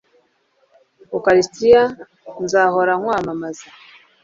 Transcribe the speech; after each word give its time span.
ukaristiya, 1.17 1.81
nzahora 2.43 2.93
nkwamamaza 2.99 3.67